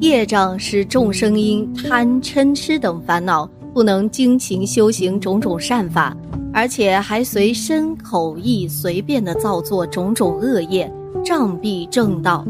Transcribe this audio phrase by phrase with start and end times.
[0.00, 6.16] 业障是众生因贪嗔痴等烦恼，不能精勤修行种种善法，
[6.54, 10.90] 而且还随身口意随便的造作种种恶业，
[11.22, 12.46] 障蔽正道。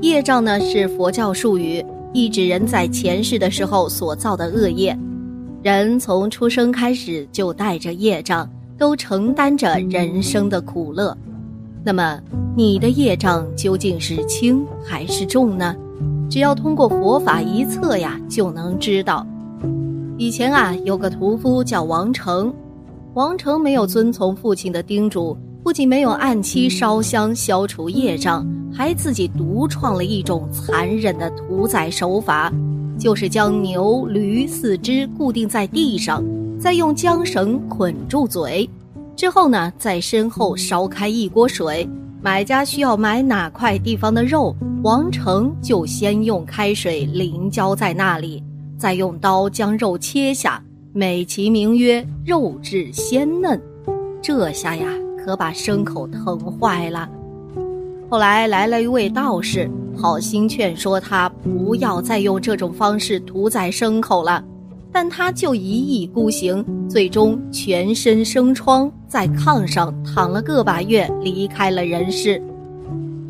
[0.00, 4.98] 业障呢，是佛教术语，意指人在前世的时候所造的恶业。
[5.62, 11.16] 人从出生开始就带着业障，都承担着人生的苦乐。
[11.84, 12.18] 那么，
[12.56, 15.76] 你的业障究竟是轻还是重呢？
[16.32, 19.26] 只要通过佛法一测呀，就能知道。
[20.16, 22.50] 以前啊，有个屠夫叫王成，
[23.12, 32.50] 王成没有遵从父亲的叮嘱，不仅没有按期烧香消除业障，还自己独创了一种残忍的屠宰手法。
[32.98, 36.24] 就是将牛、驴四肢固定在地上，
[36.58, 38.66] 再用缰绳捆住嘴，
[39.14, 41.86] 之后呢，在身后烧开一锅水。
[42.22, 48.42] 买家需要买哪块地方的肉，王成就先用开水淋浇在那里，
[48.76, 50.60] 再用刀将肉切下，
[50.92, 53.60] 美其名曰“肉质鲜嫩”。
[54.20, 54.88] 这下呀，
[55.24, 57.08] 可把牲口疼坏了。
[58.10, 59.70] 后来来了一位道士。
[59.94, 64.42] 好心劝说他不要再用这种方式屠宰牲口了，
[64.90, 72.42] 但他就一意孤行，最终全身生疮，在炕上躺了个把月，离开了人世。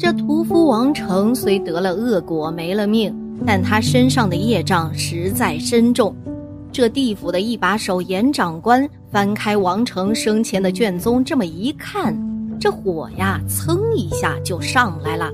[0.02, 3.14] 这屠夫王成虽得了恶果，没了命，
[3.46, 6.12] 但他身上的业障实在深重。
[6.72, 12.18] 这地府的一把手严长官翻开王成生前的卷宗，这么一看，
[12.58, 15.30] 这火呀，噌一下就上来了。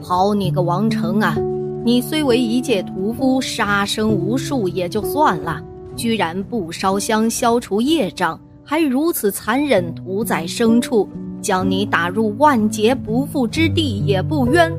[0.00, 1.36] 好你个王成啊！
[1.84, 5.60] 你虽为一介屠夫，杀生无数也就算了，
[5.96, 11.08] 居然不烧香消除业障，还如此残忍屠宰牲畜，
[11.40, 14.72] 将你打入万劫不复之地也不冤。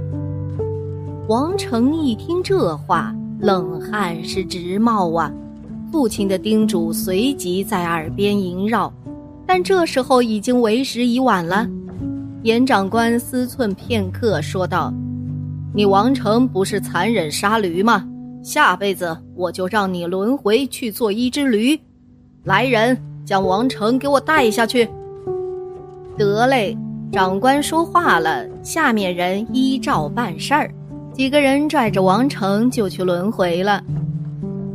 [1.27, 5.31] 王成一听这话，冷汗是直冒啊！
[5.91, 8.91] 父亲的叮嘱随即在耳边萦绕，
[9.45, 11.67] 但这时候已经为时已晚了。
[12.44, 14.94] 严长官思忖片刻，说道。
[15.73, 18.07] 你王成不是残忍杀驴吗？
[18.44, 21.79] 下辈子我就让你轮回去做一只驴。
[22.44, 24.89] 来人，将王成给我带下去。
[26.21, 26.77] 得嘞，
[27.11, 30.71] 长官说话了，下面人依照办事儿。
[31.11, 33.83] 几个人拽着王成就去轮回了。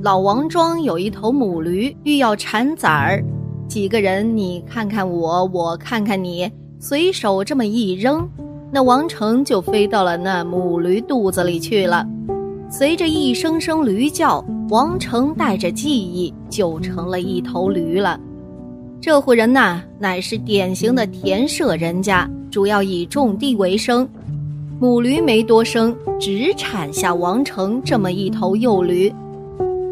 [0.03, 3.25] 老王庄有一头母驴，欲要产崽儿，
[3.69, 8.29] 几个人你看看我，我看看你，随手这么一扔。
[8.73, 12.05] 那王成就飞到了那母驴肚子里去了，
[12.69, 18.21] 随着一声声驴叫，王成带着记忆就成了一头驴了。
[19.01, 24.09] 这户人呐，乃是典型的田舍人家，主要以种地为生。
[24.81, 29.13] 母驴没多生，只产下王成这么一头幼驴。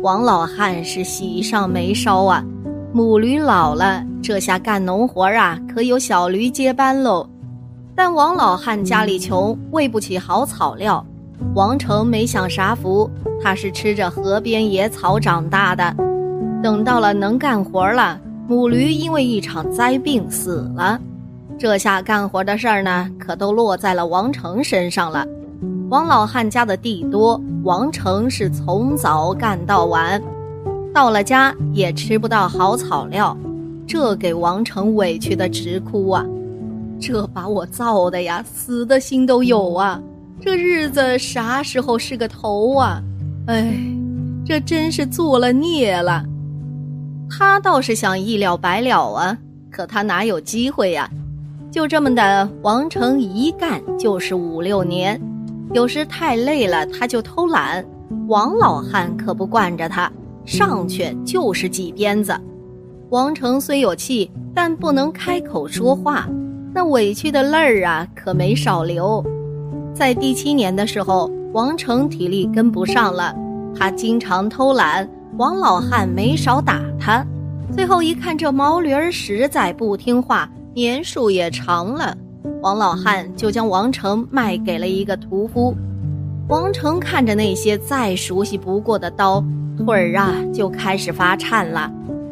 [0.02, 2.44] 王老汉是喜上眉梢啊，
[2.92, 7.26] 母驴老了，这下干农活啊，可有小驴接班喽。
[7.94, 11.04] 但王老汉家里穷，喂不起好草料。
[11.54, 13.08] 王成没享啥福，
[13.40, 15.94] 他是吃着河边野草长大的。
[16.62, 21.00] 等到了能干活了，母驴因为一场灾病死了。
[21.58, 25.26] 这下干活的事儿呢，可都落在了王成身上了。
[25.88, 30.20] 王老汉家的地多，王成是从早干到晚，
[30.92, 33.36] 到了家也吃不到好草料，
[33.86, 36.24] 这给王成委屈的直哭啊。
[37.00, 40.00] 这把我造的呀，死的心都有啊！
[40.40, 43.02] 这日子啥时候是个头啊？
[43.46, 43.76] 哎，
[44.44, 46.24] 这真是做了孽了。
[47.36, 49.36] 他倒是想一了百了啊，
[49.68, 51.10] 可他哪有机会呀？
[51.68, 55.20] 就这么的，王成一干就是五六年。
[55.72, 57.84] 有时太累了，他就偷懒。
[58.28, 60.08] 王老汉可不惯着他，
[60.44, 62.32] 上去就是几鞭子。
[63.10, 66.28] 王成虽有气，但不能开口说话。
[66.72, 69.24] 那委屈的泪儿啊，可没少流。
[69.92, 73.34] 在第七年的时候，王成体力跟不上了，
[73.76, 77.26] 他经常偷懒，王老汉没少打他。
[77.72, 82.16] 最后一看，这毛驴儿实在不听话，年数也长了，
[82.62, 85.74] 王老汉就将王成卖给了一个屠夫。
[86.48, 89.42] 王成看着那些再熟悉不过的刀，
[89.78, 91.90] 腿儿啊就开始发颤了。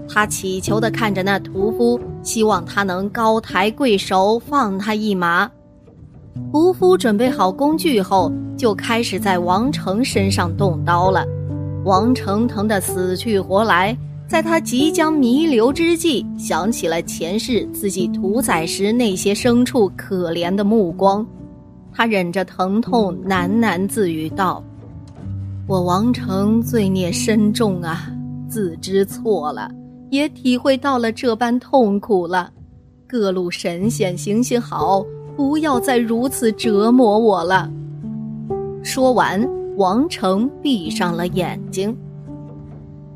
[0.09, 5.51] 他祈求地看着那屠夫，希望他能高抬贵手，放他一马。
[6.53, 11.27] 屠夫准备好工具后，就开始在王成身上动刀了。
[11.85, 13.97] 王成疼得死去活来，
[14.29, 21.27] 在他即将弥留之际，想起了前世自己屠宰时那些牲畜可怜的目光，
[21.93, 24.63] 他忍着疼痛喃喃自语道
[25.67, 28.11] ：“我王成罪孽深重啊，
[28.49, 29.69] 自知错了，
[30.11, 32.51] 也体会到了这般痛苦了。
[33.09, 35.05] 各路神仙，行行好，
[35.37, 37.69] 不要再如此折磨我了。
[38.83, 39.47] 说完，
[39.83, 41.97] 王成闭上了眼睛。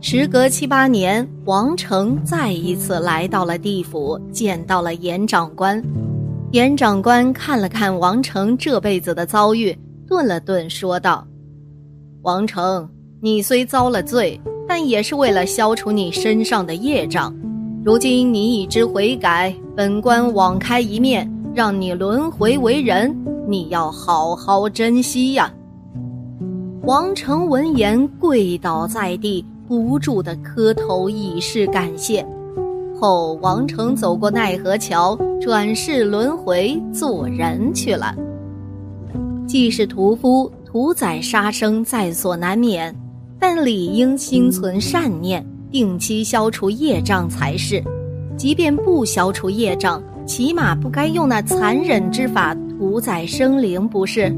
[0.00, 5.80] 时隔七八年，王成再一次来到了地府，见到了严长官。
[6.50, 9.78] 严长官看了看王成这辈子的遭遇，
[10.08, 11.24] 顿了顿，说道。
[12.22, 12.88] 王成，
[13.20, 17.32] 你虽遭了罪，但也是为了消除你身上的业障。
[17.84, 23.16] 如今你已知悔改，本官网开一面，让你轮回为人，
[23.46, 25.52] 你要好好珍惜呀。
[26.86, 32.24] 王成闻言跪倒在地，不住的磕头以示感谢。
[33.00, 38.14] 后，王成走过奈何桥，转世轮回做人去了。
[39.48, 40.48] 既是屠夫。
[40.64, 42.94] 屠宰杀生在所难免，
[43.40, 47.82] 但理应心存善念，定期消除业障才是。
[48.36, 54.30] 即便不消除业障，起码不该用那残忍之法屠宰生灵，不是？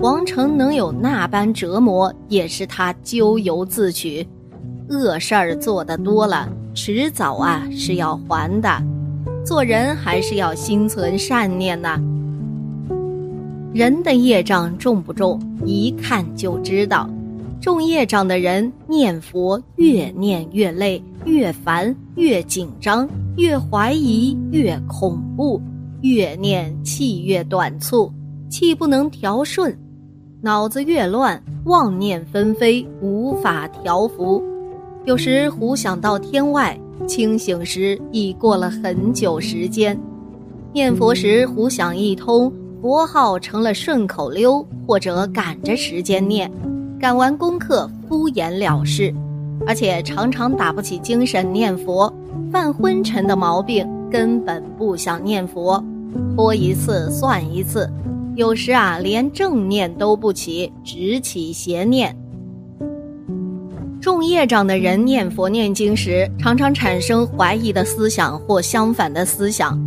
[0.00, 4.26] 王成能有那般折磨，也是他咎由自取。
[4.88, 8.82] 恶事儿做得多了，迟早啊是要还的。
[9.44, 12.00] 做人还是要心存善念呐。
[13.74, 17.06] 人的业障重不重，一看就知道。
[17.60, 23.06] 重业障的人念佛越念越累，越烦越紧张，
[23.36, 25.60] 越怀疑越恐怖，
[26.00, 28.10] 越念气越短促，
[28.48, 29.76] 气不能调顺，
[30.42, 34.42] 脑子越乱，妄念纷飞，无法调伏。
[35.04, 39.98] 有时胡想到天外，清醒时已过了很久时间。
[40.72, 42.50] 念佛时胡想一通。
[42.80, 46.50] 佛号成了顺口溜，或者赶着时间念，
[46.98, 49.12] 赶完功课敷衍了事，
[49.66, 52.10] 而且常常打不起精神念佛，
[52.50, 55.84] 犯昏沉的毛病，根本不想念佛，
[56.34, 57.86] 拖一次算一次，
[58.36, 62.16] 有时啊连正念都不起，只起邪念。
[64.00, 69.78] 重业障的人念佛念经时，常常产生怀疑的思想或相反的思想。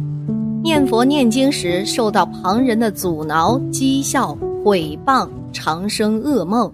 [0.62, 6.72] 念佛念经时受到旁人的阻挠、讥笑、毁谤，常生噩梦；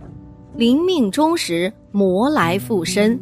[0.55, 3.19] 临命终时魔来附身，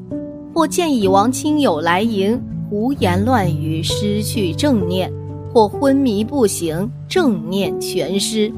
[0.53, 5.09] 或见已亡亲友来迎，胡言乱语，失去正念；
[5.57, 8.53] 或昏迷不醒，正念全失。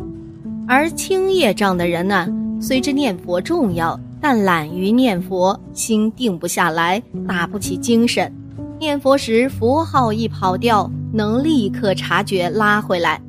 [0.68, 2.28] 而轻业障的人呢，
[2.60, 8.30] 虽知念佛重要，但懒于念佛，心定不下来，打不起精神。
[8.78, 10.92] 念佛时佛号一跑掉。
[11.14, 13.22] 能立刻察觉拉回来，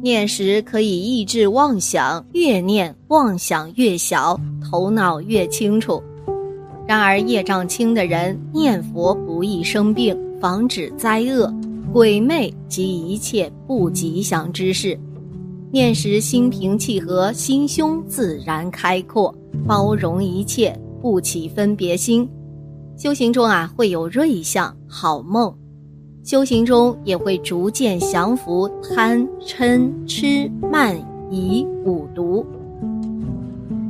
[0.00, 6.00] 念时可以抑制妄想，越念妄想越小，头脑越清楚。
[6.86, 11.52] 然而业障轻的人念佛不易生病，防止灾厄、
[11.96, 15.00] 鬼魅及一切不吉祥之事。
[15.72, 19.34] 念时心平气和，心胸自然开阔，
[19.66, 22.28] 包容一切，不起分别心。
[22.98, 25.50] 修行中啊，会有瑞相、好梦。
[26.22, 30.94] 修行中也会逐渐降服贪嗔痴慢
[31.30, 32.44] 疑五毒。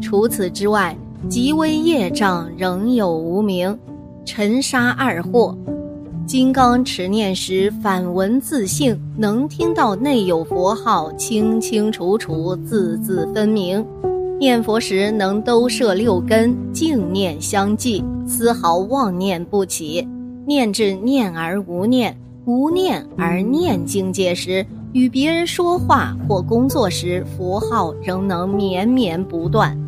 [0.01, 0.97] 除此之外，
[1.29, 3.77] 极微业障仍有无名、
[4.25, 5.57] 尘沙二惑。
[6.27, 13.87] 金刚持念时反闻自性，能听到内有佛号，清清楚楚，字字分明。
[14.37, 20.05] 念佛时能兜摄六根，静念相继，丝毫妄念不起。
[20.45, 22.19] 念至念而无念。
[22.45, 29.79] 无念而念境界时，与别人说话或工作时，佛号仍能绵绵不断。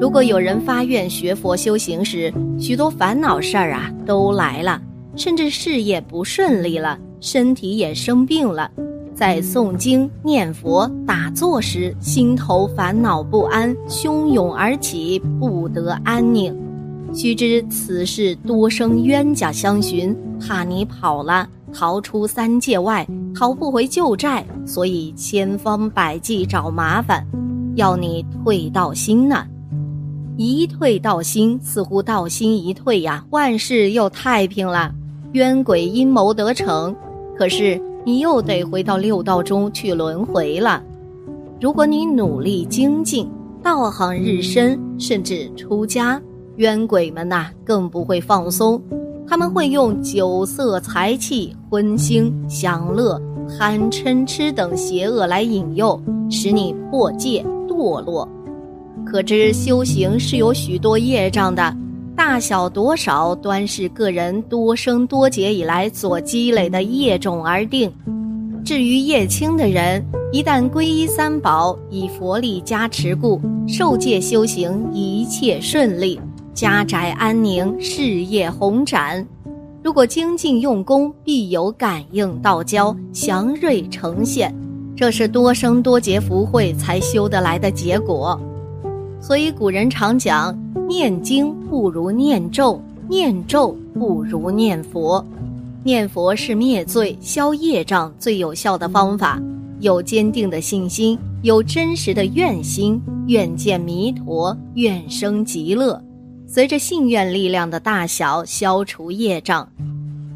[0.00, 4.80] 如果有人发愿学佛修行时，许多烦恼事儿啊都来了，
[5.16, 8.70] 甚至事业不顺利了，身体也生病了，
[9.14, 16.54] 在诵经念佛打坐时，心头烦恼不安，汹涌而起，不得安宁。
[17.14, 21.48] 须知此事多生冤家相寻，怕你跑了。
[21.72, 23.04] 逃出三界外，
[23.34, 27.26] 逃不回旧债，所以千方百计找麻烦，
[27.74, 29.44] 要你退道心呢。
[30.36, 34.94] 一退道心，似乎道心一退呀，万事又太平了，
[35.34, 36.94] 冤鬼阴谋得逞。
[37.36, 40.80] 可是你又得回到六道中去轮回了。
[41.60, 43.28] 如果你努力精进，
[43.60, 46.22] 道行日深，甚至出家，
[46.56, 48.80] 冤鬼们呐，更不会放松。
[49.26, 53.20] 他们会用酒色财气、荤腥、享乐、
[53.58, 56.00] 贪嗔痴等邪恶来引诱，
[56.30, 58.28] 使你破戒堕落。
[59.04, 61.76] 可知修行是有许多业障的，
[62.26, 67.92] 大小多少，端视个人多生多劫以来所积累的业种而定。
[68.64, 70.02] 至于业轻的人，
[70.32, 73.38] 一旦皈依三宝，以佛力加持故，
[73.68, 76.18] 受戒修行一切顺利，
[76.54, 79.24] 家宅安宁，事业宏展。
[79.82, 84.52] 如果精进用功，必有感应道交，祥瑞呈现。
[84.96, 88.40] 这是多生多劫福慧才修得来的结果。
[89.26, 90.54] 所以古人常讲：
[90.86, 92.78] 念经不如念咒，
[93.08, 95.24] 念咒不如念佛。
[95.82, 99.40] 念佛是灭罪、消业障最有效的方法。
[99.80, 105.98] 有坚定的信心，有真实的愿心，愿见弥陀，愿生极乐。
[106.46, 109.66] 随着信愿力量的大小，消除业障。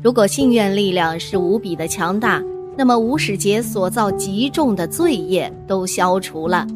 [0.02, 2.42] 如果信愿力量是无比的强大，
[2.75, 6.66] 那么无始劫所造极重的罪业都消除了。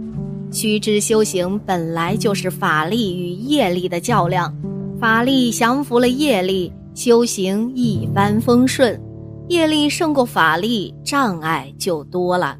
[0.53, 4.55] 须知修行本来就是法力与业力的较量，
[5.01, 6.73] 法力降服了业力。
[6.95, 9.01] 修行一帆风顺，
[9.49, 12.55] 业力胜过法力，障碍就多了。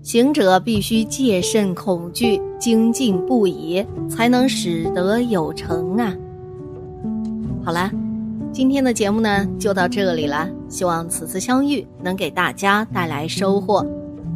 [0.00, 6.16] 行者必须戒慎恐惧，精进不已，才能使得有成啊！
[7.62, 7.90] 好了，
[8.50, 10.48] 今天的节目呢就到这里了。
[10.70, 13.86] 希望此次相遇能给大家带来收获。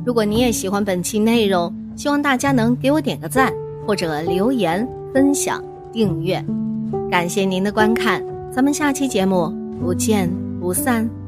[0.04, 3.52] 如果你也喜欢本期内容，希望大家能给我点个赞，
[3.87, 6.42] 或者留言、分享、订阅。
[7.11, 8.25] 感谢您的观看。
[8.50, 10.26] 咱们下期节目不见
[10.59, 11.19] 不散。